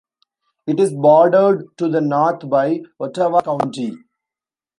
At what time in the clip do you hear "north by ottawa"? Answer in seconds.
2.01-3.41